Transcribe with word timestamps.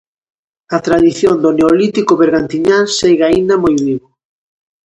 A 0.75 0.77
tradición 0.87 1.33
do 1.43 1.49
Neolítico 1.57 2.13
bergantiñán 2.21 2.85
segue 2.99 3.23
aínda 3.27 3.55
moi 3.63 3.75
vivo. 3.85 4.07